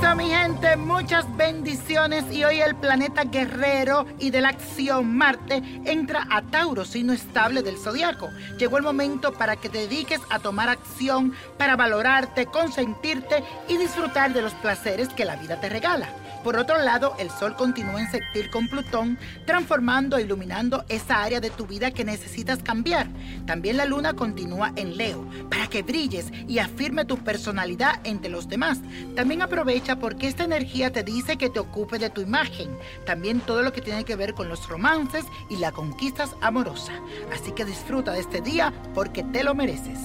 [0.00, 6.42] de muchas bendiciones y hoy el planeta guerrero y de la acción Marte entra a
[6.42, 8.28] Tauro, signo estable del zodiaco.
[8.58, 14.32] Llegó el momento para que te dediques a tomar acción, para valorarte, consentirte y disfrutar
[14.32, 16.08] de los placeres que la vida te regala.
[16.44, 21.40] Por otro lado, el Sol continúa en sextil con Plutón, transformando e iluminando esa área
[21.40, 23.08] de tu vida que necesitas cambiar.
[23.44, 28.48] También la Luna continúa en Leo, para que brilles y afirme tu personalidad entre los
[28.48, 28.80] demás.
[29.16, 32.76] También aprovecha porque esta energía te dice que te ocupe de tu imagen.
[33.06, 36.92] También todo lo que tiene que ver con los romances y la conquistas amorosa.
[37.32, 39.98] Así que disfruta de este día porque te lo mereces.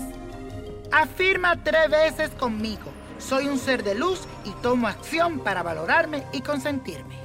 [0.91, 2.91] Afirma tres veces conmigo.
[3.17, 7.23] Soy un ser de luz y tomo acción para valorarme y consentirme.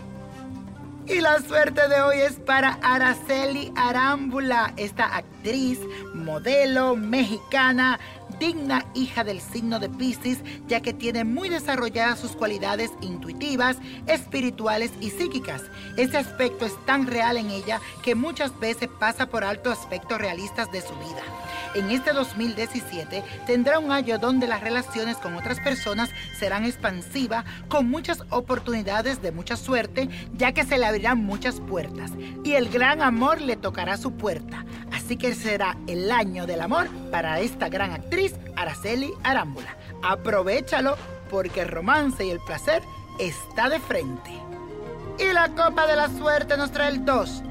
[1.06, 5.80] Y la suerte de hoy es para Araceli Arámbula, esta actriz,
[6.12, 7.98] modelo mexicana,
[8.38, 14.92] digna hija del signo de Pisces, ya que tiene muy desarrolladas sus cualidades intuitivas, espirituales
[15.00, 15.62] y psíquicas.
[15.96, 20.70] Ese aspecto es tan real en ella que muchas veces pasa por alto aspectos realistas
[20.72, 21.22] de su vida
[21.74, 27.88] en este 2017 tendrá un año donde las relaciones con otras personas serán expansivas, con
[27.88, 32.12] muchas oportunidades de mucha suerte, ya que se le abrirán muchas puertas
[32.44, 34.64] y el gran amor le tocará su puerta.
[35.08, 39.74] Así que será el año del amor para esta gran actriz, Araceli Arámbula.
[40.02, 40.98] Aprovechalo
[41.30, 42.82] porque el romance y el placer
[43.18, 44.30] está de frente.
[45.18, 47.42] Y la copa de la suerte nos trae el 2,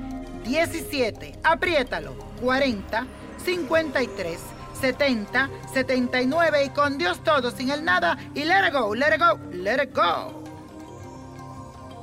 [0.46, 2.14] 17, apriétalo,
[2.44, 3.08] 40,
[3.44, 4.40] 53,
[4.80, 9.20] 70, 79 y con Dios todo, sin el nada y let it go, let it
[9.20, 10.47] go, let it go.